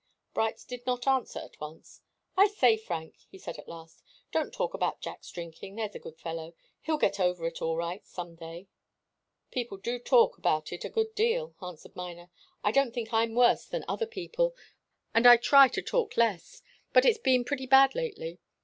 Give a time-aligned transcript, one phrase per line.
[0.33, 2.01] Bright did not answer at once.
[2.35, 6.17] "I say, Frank," he said at last, "don't talk about Jack's drinking there's a good
[6.17, 6.55] fellow.
[6.81, 8.67] He'll get over it all right, some day."
[9.51, 12.31] "People do talk about it a good deal," answered Miner.
[12.63, 14.55] "I don't think I'm worse than other people,
[15.13, 16.63] and I'll try to talk less.
[16.93, 18.39] But it's been pretty bad, lately.